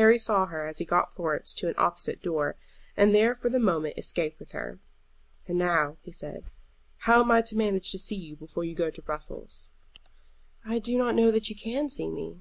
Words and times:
Harry 0.00 0.18
saw 0.18 0.46
her 0.46 0.64
as 0.64 0.78
he 0.78 0.84
got 0.86 1.12
Florence 1.12 1.52
to 1.52 1.68
an 1.68 1.74
opposite 1.76 2.22
door, 2.22 2.56
and 2.96 3.14
there 3.14 3.34
for 3.34 3.50
the 3.50 3.58
moment 3.60 3.98
escaped 3.98 4.38
with 4.38 4.52
her. 4.52 4.78
"And 5.46 5.58
now," 5.58 5.98
he 6.00 6.10
said, 6.10 6.44
"how 7.00 7.20
am 7.20 7.30
I 7.30 7.42
to 7.42 7.54
manage 7.54 7.90
to 7.92 7.98
see 7.98 8.16
you 8.16 8.34
before 8.34 8.64
you 8.64 8.74
go 8.74 8.88
to 8.88 9.02
Brussels?" 9.02 9.68
"I 10.64 10.78
do 10.78 10.96
not 10.96 11.14
know 11.16 11.30
that 11.30 11.50
you 11.50 11.54
can 11.54 11.90
see 11.90 12.08
me." 12.08 12.40